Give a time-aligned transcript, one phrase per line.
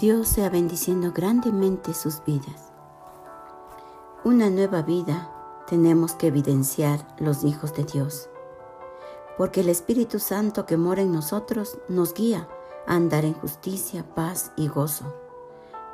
[0.00, 2.72] Dios sea bendiciendo grandemente sus vidas.
[4.24, 5.30] Una nueva vida
[5.66, 8.30] tenemos que evidenciar los hijos de Dios,
[9.36, 12.48] porque el Espíritu Santo que mora en nosotros nos guía
[12.86, 15.04] a andar en justicia, paz y gozo.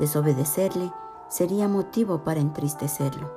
[0.00, 0.92] Desobedecerle
[1.28, 3.30] sería motivo para entristecerlo.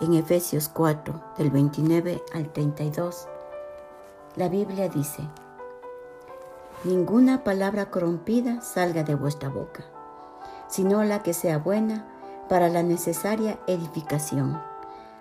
[0.00, 3.28] En Efesios 4, del 29 al 32,
[4.34, 5.22] la Biblia dice,
[6.86, 9.82] Ninguna palabra corrompida salga de vuestra boca,
[10.68, 12.06] sino la que sea buena
[12.48, 14.62] para la necesaria edificación,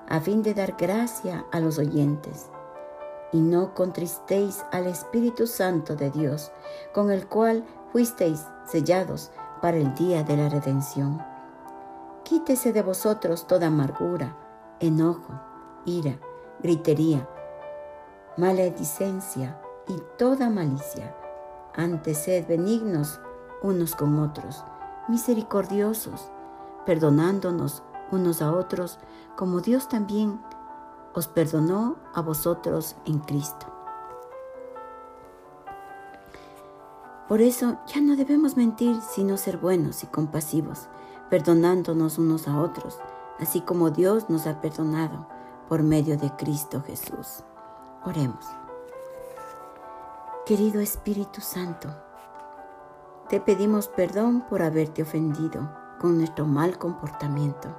[0.07, 2.51] a fin de dar gracia a los oyentes.
[3.31, 6.51] Y no contristéis al Espíritu Santo de Dios,
[6.93, 11.19] con el cual fuisteis sellados para el día de la redención.
[12.21, 14.37] Quítese de vosotros toda amargura,
[14.79, 15.33] enojo,
[15.83, 16.19] ira,
[16.61, 17.27] gritería,
[18.37, 21.15] maledicencia y toda malicia
[21.75, 23.19] antes sed benignos
[23.61, 24.63] unos con otros,
[25.07, 26.29] misericordiosos,
[26.85, 28.99] perdonándonos unos a otros,
[29.35, 30.39] como Dios también
[31.13, 33.67] os perdonó a vosotros en Cristo.
[37.27, 40.87] Por eso ya no debemos mentir, sino ser buenos y compasivos,
[41.29, 42.99] perdonándonos unos a otros,
[43.39, 45.27] así como Dios nos ha perdonado
[45.67, 47.43] por medio de Cristo Jesús.
[48.03, 48.45] Oremos.
[50.45, 51.89] Querido Espíritu Santo,
[53.29, 57.75] te pedimos perdón por haberte ofendido con nuestro mal comportamiento.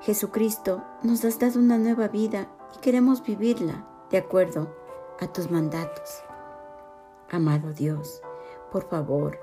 [0.00, 4.74] Jesucristo, nos has dado una nueva vida y queremos vivirla de acuerdo
[5.20, 6.24] a tus mandatos.
[7.30, 8.20] Amado Dios,
[8.72, 9.38] por favor,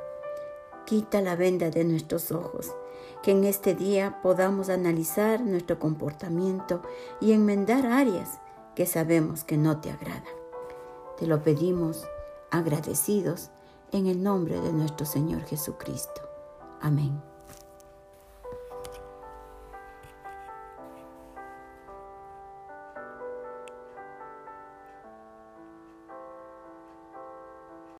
[0.85, 2.75] quita la venda de nuestros ojos,
[3.23, 6.81] que en este día podamos analizar nuestro comportamiento
[7.21, 8.41] y enmendar áreas
[8.75, 10.44] que sabemos que no te agradan.
[11.17, 12.05] Te lo pedimos
[12.51, 13.49] agradecidos
[13.91, 16.21] en el nombre de nuestro Señor Jesucristo.
[16.81, 17.34] Amén.